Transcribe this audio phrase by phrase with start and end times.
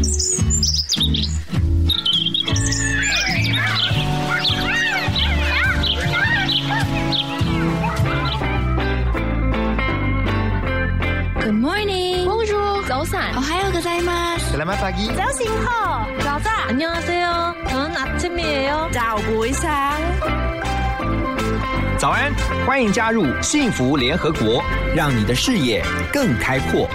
[11.52, 12.24] morning.
[12.24, 12.82] Bonjour.
[12.88, 13.36] 早安。
[13.36, 14.56] 오하요 고자이마스.
[14.56, 15.14] Selamat pagi.
[15.14, 15.66] 자신호.
[16.22, 16.68] 자자.
[16.68, 17.54] 안녕하세요.
[17.68, 18.88] 저는 아침이에요.
[18.92, 20.00] 早부상.
[21.98, 22.32] 早安，
[22.66, 24.62] 欢迎加入幸福联合国，
[24.94, 26.88] 让你的视野更开阔。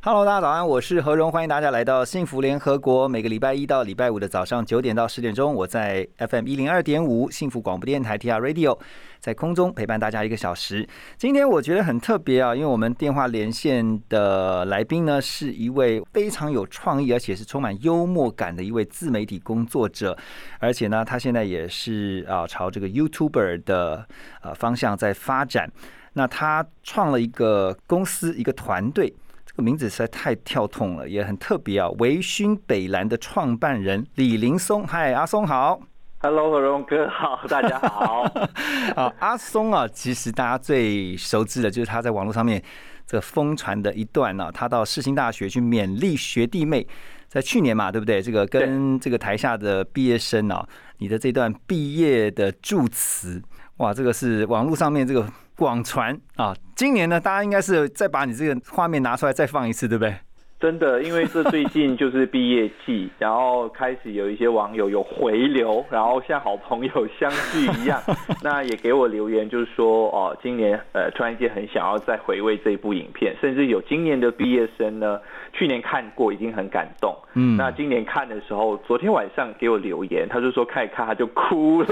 [0.00, 3.08] Hello，大家早安，我是何荣，欢迎大家来到幸福联合国。
[3.08, 8.78] 每个礼拜一到礼拜五的早上九点到十点钟，我在 FM 一零二点五幸福广播电台 TR Radio
[9.18, 10.88] 在空中陪伴大家一个小时。
[11.16, 20.16] 今天我觉得很特别啊，因为我们电话连线的来宾呢是一位非常有创意，而且是充满幽默感的一位自媒体工作者，
[20.60, 24.06] 而且呢，他现在也是啊朝这个 YouTuber 的
[24.42, 25.68] 呃方向在发展。
[26.12, 29.12] 那他创了一个公司，一个团队。
[29.58, 31.88] 这个名字实在太跳痛了，也很特别啊！
[31.98, 35.80] 维勋北兰的创办人李林松，嗨，阿松好。
[36.20, 38.22] Hello，何荣哥好，大家好。
[38.94, 42.62] 啊，阿松啊，其实大家最熟知的就是他在网络上面
[43.04, 46.86] 这个疯传的一段呢、他到世新大学去勉励学弟妹，
[47.26, 48.22] 在去年嘛，对不对？
[48.22, 50.64] 这个跟这个台下的毕业生啊，
[50.98, 53.42] 你的这段毕业的祝词，
[53.78, 55.28] 哇，这个是网络上面这个
[55.58, 56.56] 广传啊。
[56.76, 60.16] 今年呢，大家应该是再把你这个画面拿出来再放一次，对不对？
[60.60, 68.02] 真的，因为这最近就是毕业季， 然后开始有一些网友有回流，然后像好朋友相聚一样，
[68.42, 75.20] 那也给我留言，就是说哦，今年呃突然间很想要再回味这一部影片，甚至有今年的毕业生呢，
[75.52, 81.88] 去年看过已经很感动，嗯那今年看的时候，昨天晚上给我留言，他就说看一看他就哭了，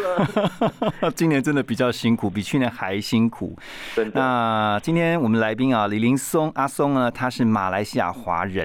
[1.14, 3.56] 今年真的比较辛苦，比去年还辛苦。
[3.95, 4.20] 真的。
[4.20, 8.56] 那今天我们来宾啊，李林松阿松呢，他是马来西亚华人。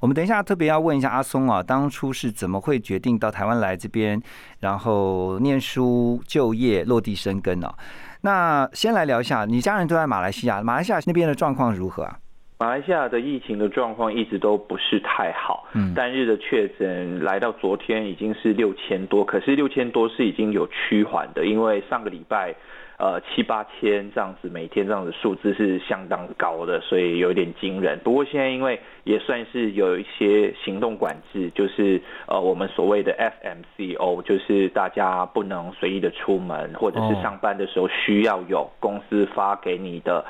[0.00, 4.20] 我们等一下特别要问一下阿松啊，当初是怎么会决定到台湾来这边，
[4.60, 7.72] 然后念书、就业、落地生根啊？
[8.20, 12.18] 那先来聊一下，你家人都在马来西亚，马来西亚那边的状况如何啊？
[12.58, 22.54] 马来西亚的疫情的状况一直都不是太好，嗯单日的确诊来到昨天已经是六千多，可是六千多是已经有趋缓的，因为上个礼拜
[23.02, 27.98] 呃七八千这样子，每天这样子数字是相当高的，所以有点惊人。
[28.04, 40.24] 不过现在因为也算是有一些行动管制，就是呃我们所谓的 FMCO，就是大家不能随意的出门，或者是哦上班的时候需要有公司发给你的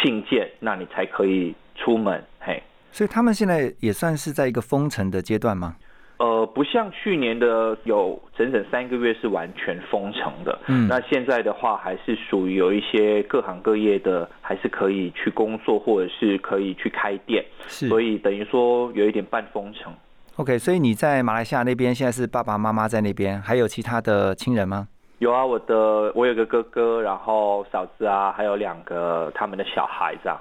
[0.00, 2.24] 信件，那你才可以出门。
[2.40, 5.76] 嘿，所以他们现在也算是在一个封城的阶段吗？
[6.18, 19.92] 呃，不像去年的有整整三个月是完全封城的，嗯那现在的话还是属于有一些各行各业的还是可以去工作，或者是可以去开店，是所以等于说有一点半封城。
[20.36, 24.88] OK，所以你在马来西亚那边现在是爸爸妈妈在那边，还有其他的亲人吗？
[25.18, 30.38] 有啊，我的我有个哥哥，然后嫂子啊，还有两个他们的小孩这样。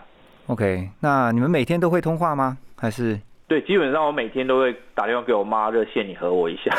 [0.47, 2.57] OK，那你们每天都会通话吗？
[2.75, 3.19] 还是？
[3.47, 6.71] 对，基本上我每天都会打电话给我妈热线，你和我一下。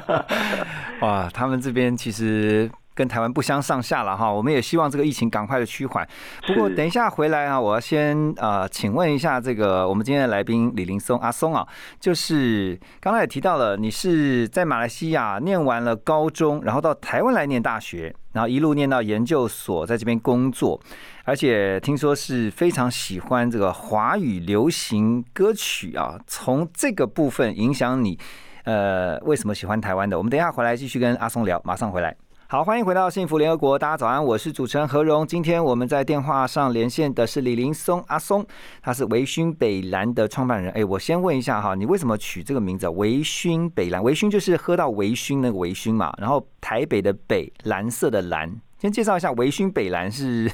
[1.02, 4.28] 哇，他们这边其实跟台湾不相上下了哈。
[4.28, 6.04] 我们也希望这个疫情赶快的趋缓。
[6.48, 11.64] 不过等一下回来啊，我要先呃，请问一下这个我们今天的来宾李林松阿松啊，
[12.00, 20.80] 就是刚才也提到了，你是在马来西亚念完了高中，然后到台湾来念大学，然后一路念到研究所，在这边工作，
[21.22, 28.18] 而且听说是非常喜欢这个华语流行歌曲啊，从这个部分影响你。
[28.64, 30.18] 呃，为什么喜欢台湾的？
[30.18, 32.14] 我们等一下回来继续跟阿松聊，马上回来。
[32.50, 35.26] 好，欢迎回到幸福联合国，大家早安，我是主持人何荣。
[35.26, 38.42] 今天我们在电话上连线的是李林松阿松，
[38.80, 40.72] 他是维勋北蓝的创办人。
[40.72, 42.90] 哎，我先问一下哈，你为什么取这个名字啊？
[42.92, 48.50] 维勋北蓝，维勋就是喝到微醺那个微醺嘛，然后台北的北，蓝色的蓝。
[48.78, 50.50] 先介绍一下维勋北蓝是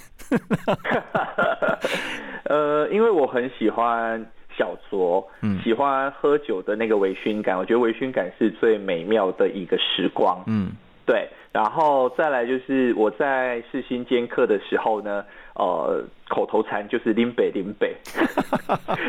[2.50, 4.20] 呃，因为我很喜欢
[4.58, 10.42] 小酌，嗯喜欢喝酒的那个微醺感，我觉得微醺感是最美妙的一个时光。
[10.48, 10.72] 嗯
[11.06, 15.24] 对，然后再来就是我在世新兼课的时候呢，
[15.54, 17.94] 呃，口头禅就是林北林北，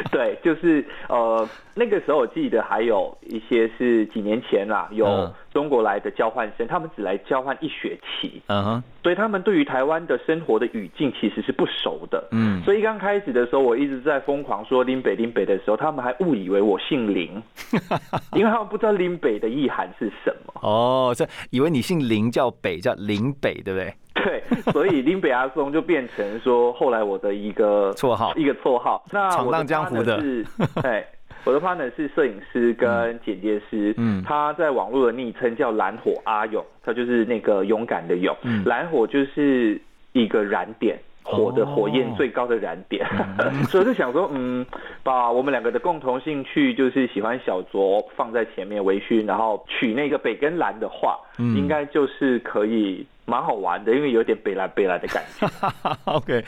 [0.45, 12.27] 就是呃那个时候我记得还有一些是几年前啦，有嗯中国来的交换生，他们只来交换一学期，嗯哼所以他们对于台湾的生活的语境其实是不熟的。
[12.31, 17.41] 嗯，所以刚开始的时候，我一直在疯狂说林北林北的时候，他们还误以为我姓林，
[18.37, 20.53] 因为他们不知道林北的意涵是什么。
[20.61, 23.91] 哦，这以为你姓林叫北叫林北，对不对？
[24.25, 24.43] 对，
[24.73, 29.01] 所以林北阿松就变成说后来我的一个绰号一个绰号。
[29.11, 30.45] 那闯荡江湖的是，
[30.81, 31.05] 对，
[31.43, 39.79] 我的 partner 是摄影师跟剪接师，嗯他在网络的昵称叫蓝火阿勇，他就是那个勇敢的勇，嗯蓝火就是
[40.13, 40.97] 一个燃点。
[41.27, 43.03] 火的火焰最高的燃点，
[43.67, 44.63] 所以我就想说，嗯，
[45.01, 55.47] 把我们两个的共同兴趣就是喜欢小酌放在前面微醺，然后取那个北跟蓝的话，嗯应该就是可以蛮好玩的，因为有点北来北来的感觉。
[56.05, 56.43] OK，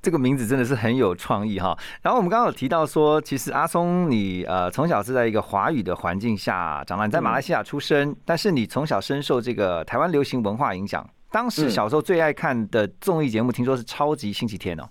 [0.00, 1.76] 这个名字真的是很有创意哈。
[2.02, 11.06] 然后我们刚刚有提到说，其实阿松你呃从小是在一个华语的环境下长大，你在马来西亚出生，但是你从小深受这个台湾流行文化影响。
[11.30, 14.88] 当时小时候最爱看的综艺节目，听说是《超级星期天》哦。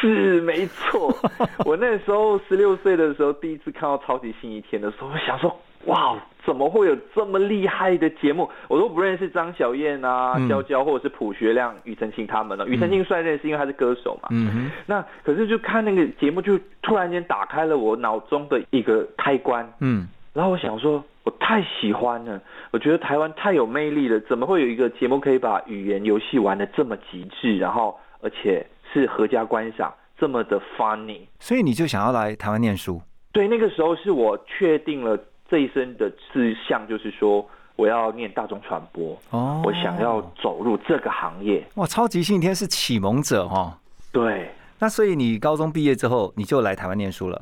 [0.00, 1.16] 是没错，
[1.64, 5.54] 我那时候十六岁的时候，第一次看到《超级星期天》的时候，我想说，
[5.86, 8.48] 哇，怎么会有这么厉害的节目？
[8.68, 12.66] 我都不认识张小燕啊、嗯娇娇或者是朴学亮、庾澄庆他们了。
[12.66, 14.28] 庾澄庆算认识，因为他是歌手嘛。
[14.30, 19.70] 嗯哼，那可是就看那个节目，就突然间打开了我脑中的一个开关。
[19.80, 22.40] 嗯，然后我想说，我太喜欢了，
[22.70, 31.20] 我觉得台湾太有魅力了，怎么会有一个节目可以把语言游戏玩的这么极致，然后而且是合家观赏，这么的 funny？
[31.38, 33.00] 所以你就想要来台湾念书。
[33.32, 35.18] 对，那个时候是我确定了
[35.54, 41.64] 这一生的志向，就是说我要念大众传播，哦我想要走入这个行业。
[41.76, 43.78] 哇，超级星期天是启蒙者哈。
[44.10, 44.50] 对。
[44.80, 47.40] 那所以你高中毕业之后，你就来台湾念书了。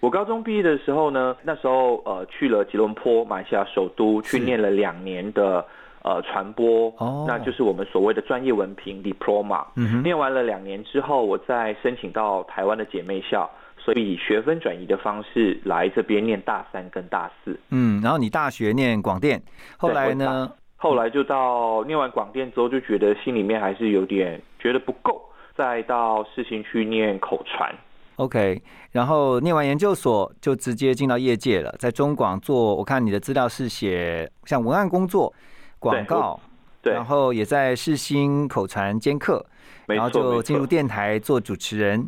[0.00, 5.62] 我高中毕业的时候呢，那时候呃去了吉隆坡，马来西亚首都，去念了两年的
[6.04, 9.62] 呃传播，哦那就是我们所谓的专业文凭 diploma。
[9.76, 13.50] 嗯哼念完了两年之后，我再申请到台湾的姐妹校，
[13.84, 17.58] 所以以学分转移的方式来这边念大三跟大四。
[17.70, 19.42] 嗯，然后你大学念广电，
[19.76, 20.50] 后来呢？
[20.76, 25.22] 后来就到念完广电之后，就觉得心里面还是有点觉得不够，
[25.56, 27.72] 再到世新去念口传。
[28.16, 35.32] OK，然后念完研究所就直接进到业界了，在中广做，我看你的资料是写像文案工作、
[35.78, 36.38] 广告，
[36.82, 39.44] 对然后也在世新口传兼课，
[39.86, 40.66] 然后就进入错。
[40.66, 42.04] 电台做主持人，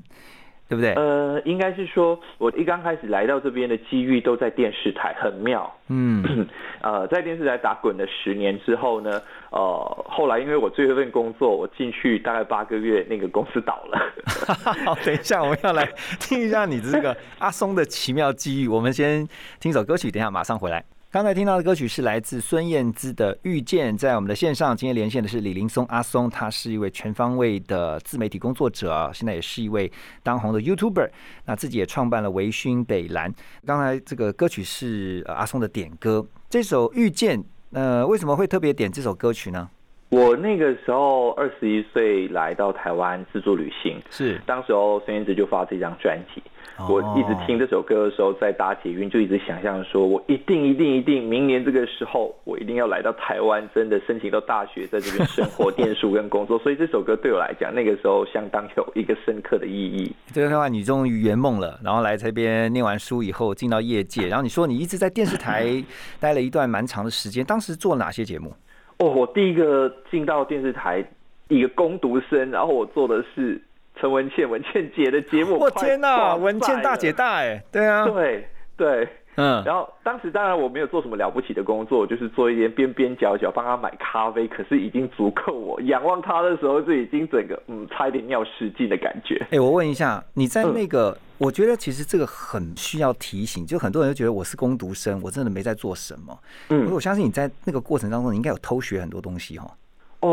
[0.74, 0.94] 对不对？
[0.94, 5.72] 呃，应该是说，我一刚开始来到这边的机遇都在电视台，很妙。
[5.88, 6.46] 嗯，
[6.82, 13.98] 呃，在电视台打滚了十年之后呢，呃，后来因为我最后一份工作，我进去大概八个月，那个公司倒了。
[14.84, 15.88] 好，等一下我们要来
[16.18, 18.68] 听一下你这个阿松的奇妙机遇。
[18.68, 19.28] 我们先
[19.60, 20.84] 听首歌曲，等一下马上回来。
[21.14, 29.88] 刚才听到的歌曲是来自孙燕姿的《遇见》，在我们的线上今天连线的是李林松阿松，他是一位全方位的自媒体工作者啊，现在也是一位
[30.24, 31.08] 当红的 YouTuber，
[31.46, 33.32] 那自己也创办了微醺北蓝。
[33.64, 37.38] 刚才这个歌曲是呃阿松的点歌，这首《遇见》
[37.70, 39.70] 呃为什么会特别点这首歌曲呢？
[40.08, 46.53] 我那个时候二十一岁来到台湾自助旅行，是当时候孙燕姿就发这张专辑，哦
[46.88, 56.58] 我一直听这首歌的时候，在搭捷运就一直想象说，我一定一定一定明年这个时候，我一定要来到台湾，真的申请到大学，在这边生活、念书跟工作。
[56.58, 60.12] 所以这首歌对我来讲，那个时候相当有一个深刻的意义。
[60.32, 65.82] 这个话，你终于圆梦了，然后来这边念完书以后进到业界，然后你说你一直在电视台
[66.18, 68.52] 待了一段蛮长的时间，当时做哪些节目？
[68.98, 71.04] 哦，我第一个进到电视台，
[71.48, 73.60] 一个攻读生，然后我做的是
[74.00, 75.58] 陈文倩、文倩姐的节目。
[75.58, 79.08] 我天哪，哪，文倩大姐大哎，对啊，对对。
[79.36, 89.44] 嗯，然后当时当然我没有做什么了不起的工作，就是做一点边边角角，帮她买咖啡，可是已经足够我仰望她的时候，就已经整个嗯差一点尿失禁的感觉。
[89.50, 96.38] 哎，我问一下，你在嗯那个，我觉得其实这个很需要提醒，就很多人就觉得我是工读生，我真的没在做什么。
[96.68, 99.66] 嗯我，相信你在那个过程当中，你应该有偷学很多东西哈。
[99.66, 99.70] 哦，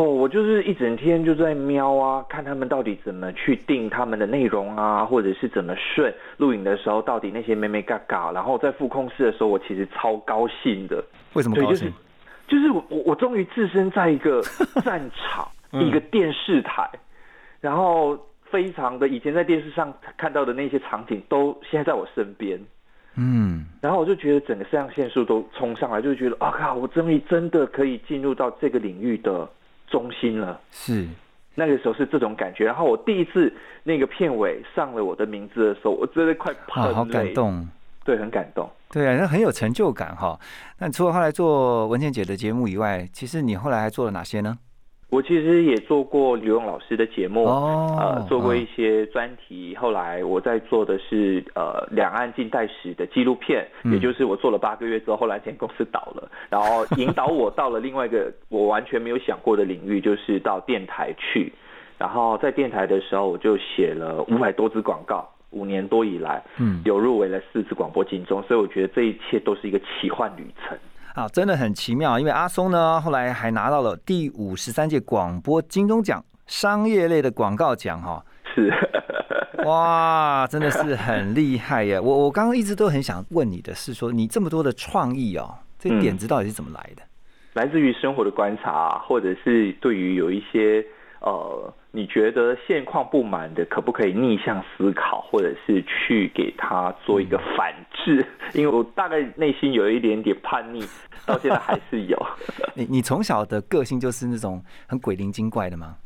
[0.00, 11.04] 我就是一整天就在瞄啊，看他们到底怎么去定他们的内容啊，或者是怎么顺录影的时候，到底那些妹妹嘎嘎，然后在副控室的时候，我其实超高兴的。
[11.34, 11.92] 为什么对，高兴就是？
[12.48, 14.42] 就是我我我终于置身在一个
[14.84, 16.88] 战场， 嗯一个电视台，
[17.60, 22.58] 然后非常的以前在电视上看到的那些场景，都现在在我身边。
[23.14, 29.46] 嗯，然后我就觉得整个肾上腺素都冲上来，就觉得啊靠，我终于真的可以进入到这个领域的
[29.92, 30.58] 中心了。
[30.72, 31.06] 是
[31.54, 32.64] 那个时候是这种感觉。
[32.64, 33.52] 然后我第一次
[33.84, 37.68] 那个片尾上了我的名字的时候，我真的快喷啊，好感，动。
[38.04, 38.68] 对，很感动。
[38.90, 40.36] 对啊，那很有成就感哈。
[40.78, 44.58] 那除了后来做文倩姐的节目以外，其实你后来还做了哪些呢？
[45.12, 49.76] 我其实也做过刘勇老师的节目，哦呃，做过一些专题。
[49.76, 61.52] 后来我在做的是呃两岸近代史的纪录片，嗯也就是我做了八个月之后，后来这间公司倒了，然后引导我到了另外一个我完全没有想过的领域，就是到电台去。
[61.98, 65.28] 然后在电台的时候，我就写了五百多支广告。
[65.50, 70.78] 五年多以来，嗯有入围了四次广播金钟，所以我觉得这一切都是一个奇幻旅程。
[71.14, 78.72] 啊，真的很奇妙，因为阿松呢后来还拿到了第五十三届广播金钟奖商业类的广告奖哈、是，
[79.64, 82.00] 哇，真的是很厉害耶！
[82.00, 87.02] 我我刚刚一直都很想问你的是说，你这么多的创意哦，这嗯点子到底是怎么来的？
[87.54, 90.82] 来自于生活的观察，或者是对于有一些
[91.20, 98.26] 呃，你觉得现况不满的，可不可以逆向思考，或者是去给他做一个反制？
[98.54, 100.82] 因为我大概内心有一点点叛逆，
[101.26, 102.26] 到现在还是有。
[102.74, 105.96] 你你从小的个性就是那种很鬼灵精怪的吗？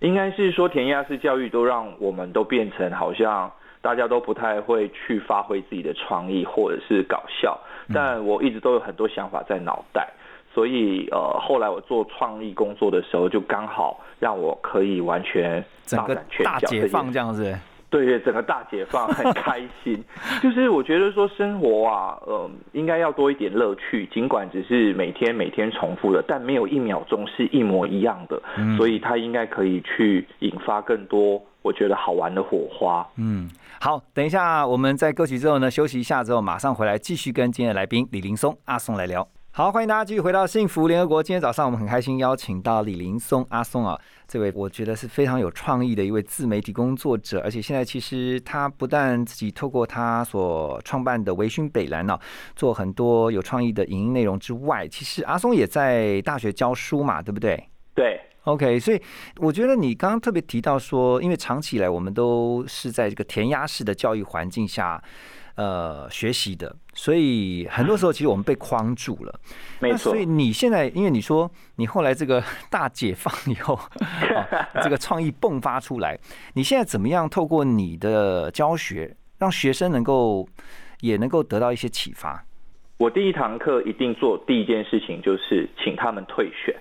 [0.00, 7.56] 应该是说填鸭式教育都让我们都变成好像大家都不太会去发挥自己的创意或者是搞笑，
[7.94, 10.08] 但我一直都有很多想法在脑袋，
[10.52, 17.56] 所以呃后来我做创意工作的时候，就刚好让我可以完全整个大解放这样子，
[17.88, 20.02] 对对，整个大解放很开心。
[20.42, 33.06] 就是我觉得说生活啊，呃，应该要多一点乐趣，尽管只是每天每天重复的，但没有一秒钟是一模一样的，嗯所以它应该可以去引发更多我觉得好玩的火花。
[33.16, 39.26] 嗯，好，等一下我们在歌曲之后呢，休息一下之后，马上回来继续跟今天的来宾李林松阿松来聊。
[39.52, 41.20] 好，欢迎大家继续回到幸福联合国。
[41.20, 52.16] 今天早上我们很开心邀请到李林松阿松啊，这位我觉得是非常有创意的一位自媒体工作者，而且现在其实他不但自己透过他所创办的微醺北兰呢、
[52.54, 57.68] 做很多有创意的影音内容之外，其实阿松也在大学教书嘛，对不对？
[57.92, 59.02] 对，OK，所以
[59.38, 65.02] 我觉得你刚刚特别提到说，因为长期以来我们都是在这个填鸭式的教育环境下，
[65.60, 69.40] 呃，学习的，所以很多时候其实我们被框住了。
[69.78, 70.24] 没错所以。
[70.24, 76.18] 你现在，因为你说你后来这个 大解放以后， 哦、这个创意迸发出来，
[76.54, 80.48] 你现在怎么样透过你的教学，让学生能够
[81.00, 82.42] 也能够得到一些启发？
[82.96, 86.74] 我第一堂课一定做第一件事情就是请他们退选。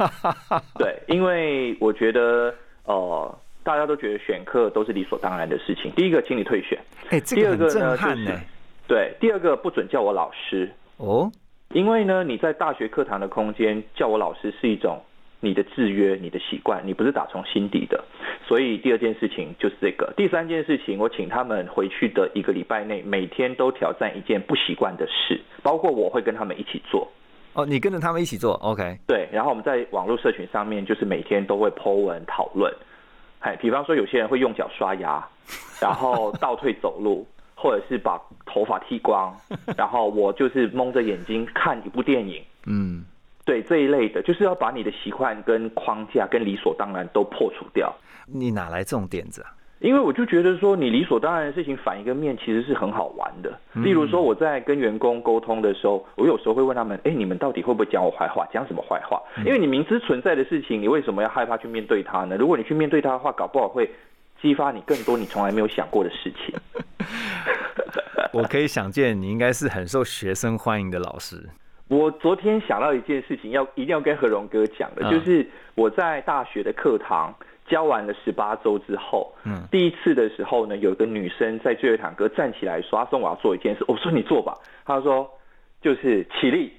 [0.80, 2.54] 对，因为我觉得
[2.84, 5.90] 呃，大家都觉得选课都是理所当然的事情。
[5.92, 6.78] 第一个，请你退选；
[7.10, 8.40] 哎、这第二个很震个呢，就是撼呢、
[8.88, 11.30] 对，第二个不准叫我老师，哦，
[11.72, 15.00] 因为呢，你在大学课堂的空间叫我老师是一种
[15.40, 18.02] 你的制约、你的习惯，你不是打从心底的。
[18.46, 20.12] 所以第二件事情就是这个。
[20.16, 27.08] 第三件事情，我请他们回去的一个礼拜内，每天都挑战一件不习惯的事，包括我会跟他们一起做。
[27.52, 32.72] 哦，你跟着他们一起做，OK，对，然后我们在网络社群上面，就是每天都会 Po 文讨论。
[33.40, 35.22] 哎，比方说有些人会用脚刷牙，
[35.80, 39.34] 然后倒退走路，或者是把头发剃光，
[39.76, 42.42] 然后我就是蒙着眼睛看一部电影。
[42.66, 43.04] 嗯。
[43.46, 47.92] 对这一类的，就是要把你的习惯、跟框架、跟理所当然都破除掉。
[48.26, 49.50] 你哪来这种点子啊？
[49.80, 53.58] 因为我就觉得说，你理所当然的事情反一个面，其实是很好玩的。
[53.76, 58.46] 例如说，我在跟员工沟通的时候，我有时候会问他们：“哎，你们到底会不会讲我坏话？
[58.52, 62.36] 讲什么坏话？”因为你明知存在的事情，你为什么要害怕去面对它呢？
[62.36, 63.90] 如果你去面对它的话，搞不好会
[64.42, 66.54] 激发你更多你从来没有想过的事情。
[68.34, 71.48] 我可以想见，你应该是很受学生欢迎的老师。
[71.88, 75.44] 我昨天想到一件事情，要一定要跟何荣哥讲的，嗯就是
[75.74, 77.34] 我在大学的课堂
[77.70, 85.30] 教完了十八周之后，嗯第一次的时候呢，有一个女生在最后一堂课站起来说：“阿松，我要做一件事。”我说：“你做吧。”她说
[85.80, 86.72] ：“就是起立、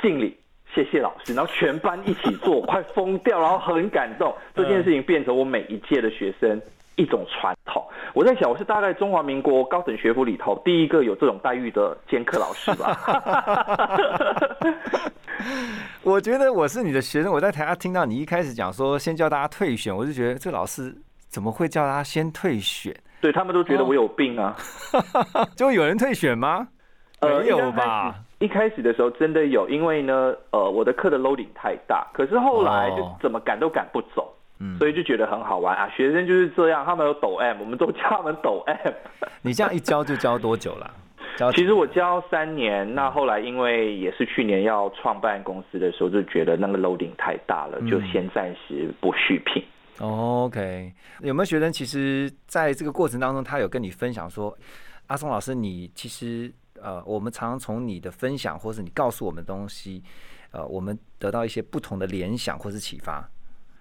[0.00, 0.36] 敬礼。”
[0.74, 4.32] 谢谢老师，然后全班一起做， 快疯掉，然后很感动。
[4.54, 6.60] 这件事情变成我每一届的学生
[6.96, 7.82] 一种传统。
[8.12, 13.00] 我在想，我是大概中华民国高等学府里头第一个有这种待遇的兼课老师吧。
[16.02, 20.94] 我觉得我是你的学生，我在台下听到你一开始讲说先叫大家退选，我就觉得这老师
[21.28, 22.94] 怎么会叫大家先退选？
[23.20, 24.56] 对他们都觉得我有病啊。
[25.56, 26.68] 就有人退选吗？
[27.20, 28.14] 呃，没有吧？
[28.38, 35.88] 一开始的时候真的有，因为呢，呃，我的课的 loading 太大，可是后来就哦怎么赶都赶不走，嗯所以就觉得很好玩啊。
[35.88, 38.92] 学生就是这样，他们有抖 M，我们都叫他们抖 M。
[39.42, 40.86] 你这样一教就教多久了？
[40.86, 41.07] 教
[41.54, 49.62] 其实我教三年，那后来因为也是去年要创办公司的时候，就觉得那个 loading 太大了，就嗯先暂时不续聘。
[50.00, 54.56] OK，有没有学生其实在这个过程当中，他有跟你分享说，
[55.06, 60.02] 阿松老师，你其实呃，我们常常从你的分享或是你告诉我们的东西，
[60.52, 63.28] 呃，我们得到一些不同的联想或是启发。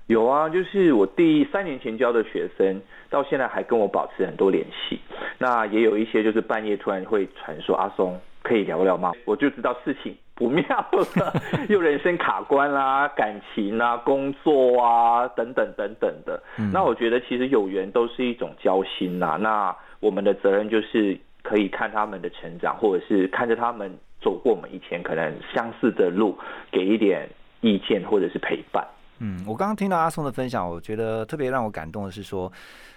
[0.07, 4.99] 有啊，就是我第三年前教的学生，到现在还跟我保持很多联系。
[5.37, 9.11] 那也有一些就是半夜突然会传说阿松可以聊聊吗？
[9.25, 11.33] 我就知道事情不妙了，
[11.69, 16.41] 又人生卡关啦、感情啊、工作啊等等等等的。
[16.71, 19.37] 那我觉得其实有缘都是一种交心呐。
[19.39, 23.91] 那我们的责任就是可以看他们的成长，或者是看着他们
[24.21, 26.37] 走过我们以前可能相似的路，
[26.71, 27.29] 给一点
[27.61, 28.85] 意见或者是陪伴。
[29.19, 32.51] 嗯，我刚刚听到阿松的分享，我觉得特别让我感动的是说，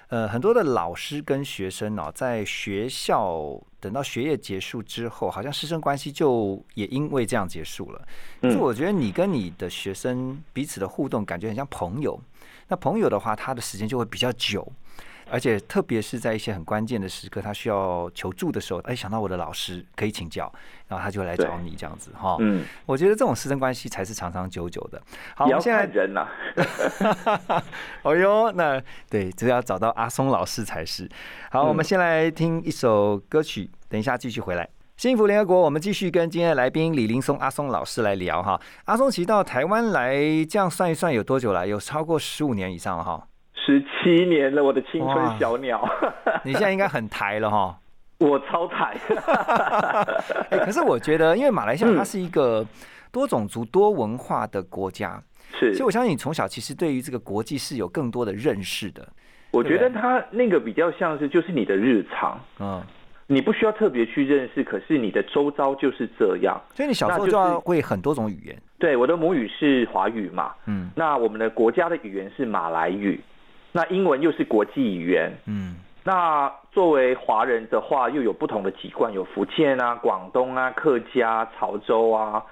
[0.09, 8.03] 呃，很多的老师跟学生哦，在学校等到学业结束之后，好像师生关系就也因为这样结束了。
[8.43, 12.21] 就我觉得你跟你的学生彼此的互动，感觉很像朋友。
[12.69, 14.71] 那朋友的话，他的时间就会比较久。
[15.31, 20.53] 而且特别是在一些很关键的时刻，他需要求助的时候，哎，想到我的老师可以请教，
[20.89, 22.37] 然后他就来找你这样子哈。
[22.41, 25.01] 嗯，我觉得这种师生关系才是长长久久的。
[25.35, 26.27] 好，我们现在人呐。
[28.03, 31.09] 哦哟，那对，只要找到阿松老师才是。
[31.51, 34.69] 好，我们先来听一首歌曲，等一下继续回来。
[34.97, 38.61] 幸福联合国，我们继续跟今天的来宾李林松阿松老师来聊哈。
[38.85, 41.67] 阿松其实到台湾来，这样算一算有多久了？
[41.67, 43.27] 有超过十五年以上了哈。
[43.71, 45.89] 十七年了，我的青春小鸟。
[46.43, 47.79] 你现在应该很台了哈。
[48.19, 48.97] 我超台。
[50.51, 52.67] 哎，可是我觉得，因为马来西亚它是一个
[53.13, 55.23] 多种族、多文化的国家，
[55.59, 59.09] 是，所以我相信你从小其实对于这个国际是有更多的认识的。
[59.53, 62.83] 我觉得它那个比较像是就是你的日常，嗯，
[63.27, 66.61] 你不需要特别去认识，可是你的周遭就是这样。
[66.75, 68.57] 所以你小时候就要会很多种语言。
[68.79, 73.19] 对，我的母语是华语嘛，嗯，那我们的国家的语言是马来语。
[73.73, 82.43] 那英文又是国际语言，嗯，那作为华人的话，又有不同的籍贯，有福建啊、广东啊、客家、潮州啊，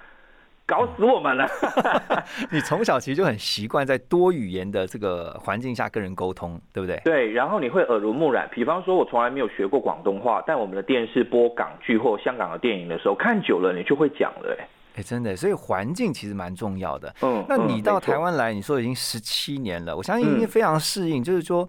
[0.65, 1.47] 搞死我们了。
[2.51, 7.01] 你从小其实就很习惯在多语言的这个环境下跟人沟通，对不对？
[7.03, 8.47] 对，然后你会耳濡目染。
[8.51, 14.57] 比方说，我从来没有学过广东话，但我们的电视播港剧或香港的电影的时候，看久了你就会讲了。
[14.99, 15.03] 哎。
[15.09, 17.11] 真的，所以环境其实蛮重要的。
[17.23, 21.23] 嗯，那你到台湾来，你说已经十七年了，我相信已经非常适应。
[21.23, 21.67] 就是说，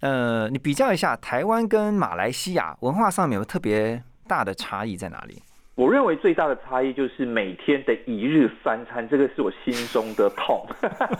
[0.00, 5.40] 呃，你比较一下台湾跟马来西亚文化上面有特别大的差异在哪里？
[5.74, 10.66] 我认为最大的差异就是每天的一日三餐，这个是我心中的痛。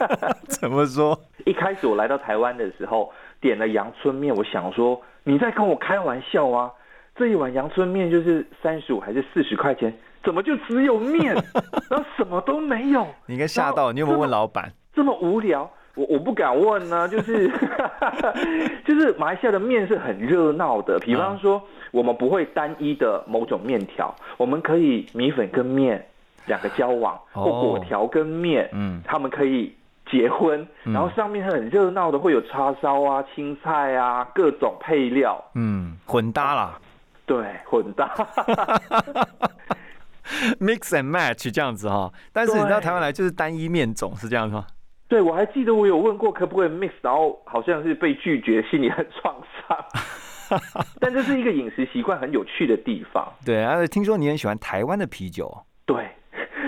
[0.46, 1.18] 怎么说？
[1.46, 6.70] 一开始我来到台湾的时候，点了阳春面，我想说你在跟我开玩笑啊？
[7.16, 9.96] 这一碗阳春面就是三十五还是四十块钱？
[10.24, 11.34] 怎么就只有面，
[11.90, 13.06] 然后什么都没有？
[13.26, 14.72] 你应该吓到，你有没有问老板？
[14.94, 17.08] 这么无聊，我我不敢问呢。
[17.08, 17.48] 就是
[18.86, 26.06] 就是马来西亚的面是很热闹的，比方说我们不会单一的某种面条，我们可以米粉跟面
[26.46, 29.74] 两个交往，或果条跟面，嗯，他们可以
[30.10, 36.78] 结婚，然后上面很热闹的会有叉烧啊、青菜啊各种配料，嗯，混搭啦，
[37.24, 38.10] 对，混搭。
[40.60, 44.66] Mix and match 这样子哈，但是你到台湾来就是单一面种是这样吗？
[45.08, 49.34] 对，我还记得我有问过可不可以 mix，然后好像是被拒绝，心里很创
[49.68, 49.78] 伤。
[50.98, 53.30] 但这是一个饮食习惯很有趣的地方。
[53.44, 55.54] 对啊，听说你很喜欢台湾的啤酒。
[55.84, 55.96] 对，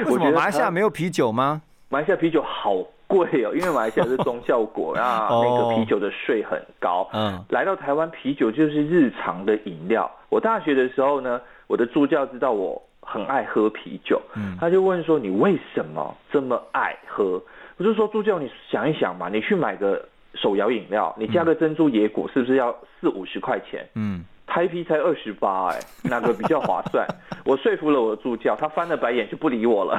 [0.04, 1.62] 为什么马来西亚没有啤酒吗？
[1.88, 7.08] 马来西亚啤酒好贵哦，因为马来西亚是中效果啊，那个啤酒的税很高。
[7.14, 10.10] 嗯，来到台湾，啤酒就是日常的饮料。
[10.28, 12.82] 我大学的时候呢，我的助教知道我。
[13.04, 17.42] 很爱喝啤酒，嗯他就问说：“你为什么这么爱喝？”
[17.76, 23.86] 我就说：“助教，你想一想嘛，你去买个手摇饮料，你加个珍珠野果，是不是要四五十块钱？
[23.94, 27.06] 嗯，台啤才二十八，哎，哪个比较划算？”
[27.44, 29.98] 我说服了我的助教，他翻了白眼就不理我了。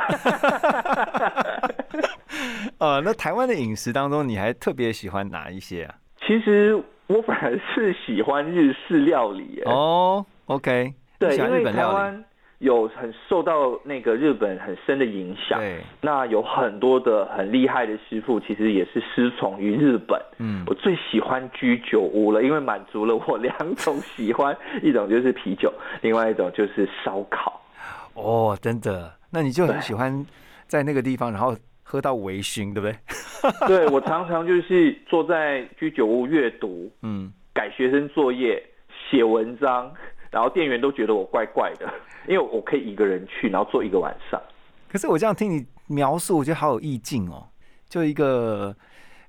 [2.79, 5.95] 呃， 那台湾的饮食当中，你还特别喜欢哪一些啊？
[6.25, 9.61] 其实我反而是喜欢日式料理。
[9.65, 12.23] 哦，OK，对，因为台湾。
[12.59, 20.19] 有很受到那个日本很深的影响，对，那有很多的很厉害的师傅，其实也是师从于日本。
[20.37, 27.61] 嗯，我最喜欢居酒屋了，因为满足了我两种喜欢，一种就是啤酒，另外一种就是烧烤。
[28.13, 29.11] 哦，真的？
[29.29, 30.25] 那你就很喜欢
[30.65, 32.95] 在那个地方，然后喝到微醺，对不对？
[33.67, 38.63] 对，我常常就是坐在居酒屋阅读，嗯，改学生作业，
[39.09, 39.91] 写文章。
[40.35, 41.89] 然后店员都觉得我怪怪的，
[42.27, 44.37] 因为我可以一个人去，然后坐一个晚上。
[44.91, 47.47] 可是我这样听你描述，我觉得好有意境哦。
[47.87, 48.75] 就一个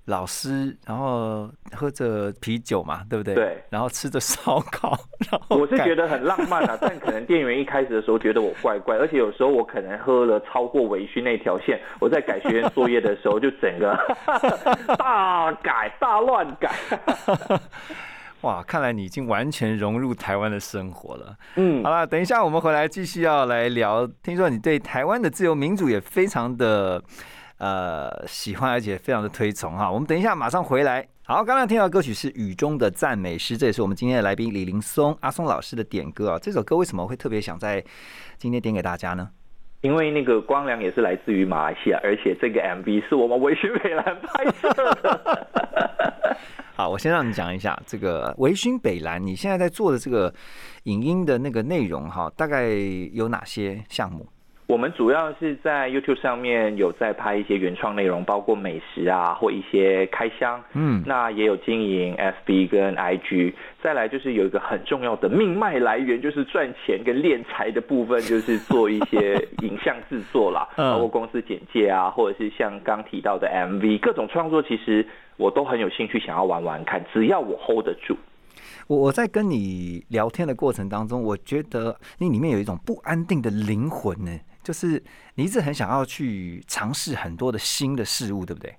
[0.06, 3.36] 老师，然后喝着啤酒嘛，对不对？
[3.36, 3.56] 对。
[3.70, 4.98] 然后吃着烧烤，
[5.30, 13.96] 然后 我是觉得很浪漫啊，但可能店员一开始的时候觉得我怪怪，而且有时候我可能喝了超过微醺那条线，我在改学员作业的时候就整个
[14.98, 16.74] 大改大乱改。
[18.42, 21.37] 哇，看来你已经完全融入台湾的生活了。
[21.57, 24.07] 嗯，好了，等一下我们回来继续要来聊。
[24.22, 27.03] 听说你对台湾的自由民主也非常的
[27.59, 29.90] 呃喜欢，而且非常的推崇哈。
[29.90, 31.07] 我们等一下马上回来。
[31.25, 36.38] 好，刚刚听到歌曲是《雨中的赞美诗》，这也是我们今天的来宾李林松阿松老师的点歌啊。
[36.40, 37.83] 这首歌为什么会特别想在
[38.37, 39.29] 今天点给大家呢？
[39.81, 44.72] 因为那个光良也是来自于马来西亚，而且这个 MV 是我们维新美兰拍摄
[45.03, 45.86] 的。
[46.76, 50.30] 好，我先让你讲一下这个维勋北兰，你现在在做的这个
[50.82, 52.68] 影音的那个内容哈，大概
[53.14, 54.26] 有哪些项目？
[54.66, 60.62] 我们主要是在 YouTube 上面有在拍一些原创内容，包括美食啊，或一些开箱。
[60.74, 63.54] 嗯，那也有经营 FB 跟 IG。
[63.82, 75.06] 再来就是有一个很重要的命脉来源，就是赚钱跟敛财的部分，就是做一些 影像制作啦，包括公司简介啊，或者是像刚提到的 MV，各种创作，其实
[75.37, 78.16] 我都很有兴趣想要玩玩看，只要我 hold 得住。
[78.87, 84.38] 我我在跟你聊天的过程当中，我觉得你里面有一种不安定的灵魂呢。
[84.62, 85.01] 就是
[85.37, 88.75] 你一直很想要去尝试很多的新的事物，对不对？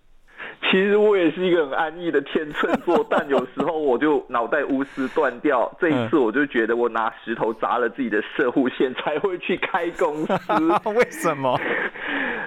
[0.69, 5.71] 其实我也是一个很安逸的天秤座，但有时候我就脑袋无丝断掉。
[5.79, 10.89] 这一次我就觉得我拿石头砸了自己的射护线才会去开公司。
[10.89, 11.57] 为什么？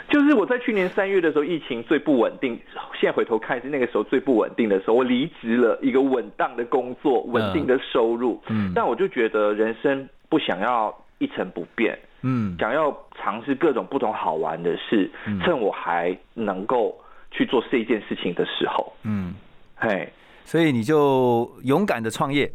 [0.09, 2.59] 就是我在去年三月的时候，疫情最不稳定。
[3.01, 8.43] 现在回头看是那个时候最不稳定的时候，我离职了一个稳当的工作，稳定的收入。
[8.49, 11.99] 嗯，但我就觉得人生不想要一成不变。
[12.23, 15.11] 嗯，想要尝试各种不同好玩的事，
[15.43, 17.00] 趁我还能够
[17.31, 19.35] 去做这件事情的时候，嗯，
[19.77, 20.13] 嘿，
[20.45, 22.53] 所以你就勇敢的创业，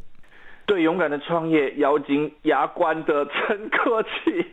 [0.65, 4.45] 对，勇敢的创业，咬紧牙关的撑过去。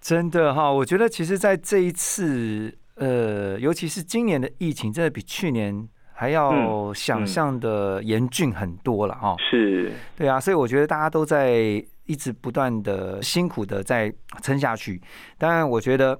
[0.00, 5.88] 真的哈，我觉得其实，在这一次，呃，尤其是今年的疫情，真的比去年
[6.18, 9.36] 还要想象的严峻很多了哈。
[9.38, 11.80] 是，对啊，所以我觉得大家都在。
[12.08, 14.98] 一直不断的辛苦的在撑下去，
[15.36, 16.18] 当然我觉得，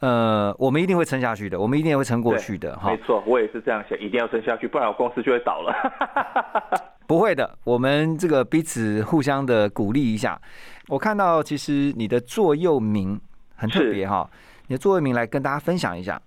[0.00, 2.90] 呃，我们一定会撑下去的，我们一定会撑过去的，哈。
[2.90, 5.72] 没错，我也是这样想，一定要撑下去，不然我公司就会倒了。
[7.08, 10.38] 不会的，我们这个彼此互相的鼓励一下。
[10.88, 13.18] 我看到其实你的座右铭
[13.56, 14.28] 很特别哈，
[14.66, 16.20] 你的座右铭来跟大家分享一下。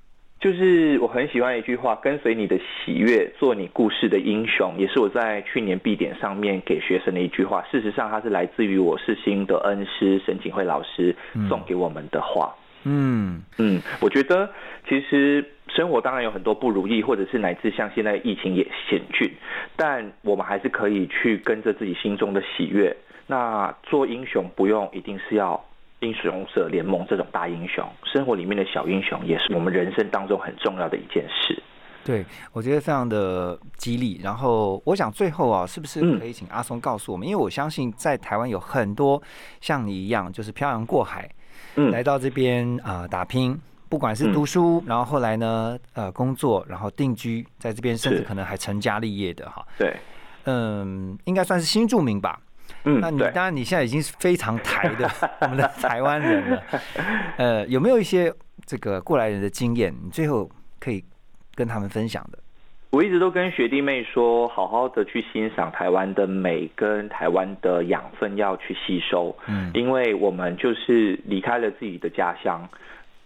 [0.43, 7.63] 就是我很喜欢一句话，跟随你的喜悦，做你故事的英雄，也是我在去年必点上面给学生的一句话。
[7.71, 11.15] 事实上，它是来自于我是新的恩师沈景惠老师
[11.47, 12.53] 送给我们的话。
[12.83, 14.49] 嗯嗯，我觉得
[14.85, 19.31] 其实生活当然有很多不如意，或者是乃至像现在疫情也险峻，
[19.77, 22.93] 但我们还是可以去跟着自己心中的喜悦。
[23.27, 25.63] 那做英雄不用一定是要。
[26.03, 31.61] 英雄社联盟这种大英雄，生活里面的小英雄，也是我们人生当中很重要的一件事。
[32.03, 34.19] 对，我觉得非常的激励。
[34.21, 37.25] 然后，我想最后啊，是不是可以请阿松告诉我们？
[37.25, 39.21] 因为我相信在台湾有很多
[39.61, 41.29] 像你一样，就是漂洋过海，
[41.77, 49.65] 嗯，来到这边啊打拼，不管是读书，然后后来呢，呃，工作，然后定居在这边，甚至可能还成家立业的哈。
[49.77, 49.95] 对，
[50.43, 52.37] 嗯，应该算是新住民吧。
[52.85, 55.09] 嗯，那你当然你现在已经是非常台的
[55.41, 56.63] 我们的台湾人了，
[57.37, 58.33] 呃，有没有一些
[58.65, 61.03] 这个过来人的经验，你最后可以
[61.55, 62.37] 跟他们分享的？
[62.89, 72.67] 我一直都跟学弟妹说，好好的去欣赏台湾的美跟台湾的养分要去吸收，嗯，因为我们就是离开了自己的家乡，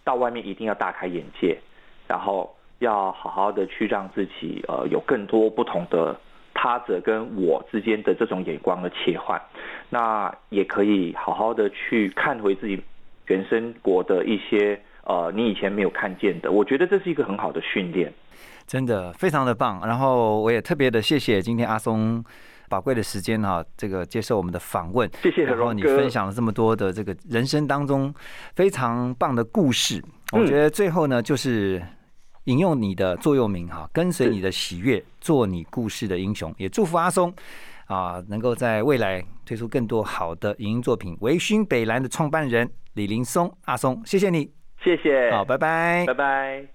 [0.04, 1.58] 到外面一定要大开眼界，
[2.08, 6.16] 然后要好好的去让自己呃有更多不同的。
[6.60, 9.40] 他者跟我之间的这种眼光的切换，
[9.92, 12.82] 那也可以好好的去看回自己
[13.28, 18.12] 原生国的一些呃你以前没有看见的，我觉得这是一个很好的训练，
[18.66, 19.80] 真的非常的棒。
[19.86, 22.26] 然后我也特别的谢谢今天阿松
[22.68, 25.46] 宝贵的时间哈，这个接受我们的访问，谢谢。
[25.46, 28.12] 然后你分享了这么多的这个人生当中
[28.56, 31.80] 非常棒的故事，我觉得最后呢就是。
[32.48, 36.54] 引用你的座右铭哈，跟随你的喜悦，做你故事的英雄。
[36.58, 37.34] 也祝福阿松
[37.88, 41.18] 啊，能够在未来推出更多好的影音作品。
[41.20, 44.50] 维勋北兰的创办人李林松，阿松，谢谢你，
[44.82, 46.68] 谢谢，好，拜拜，拜拜。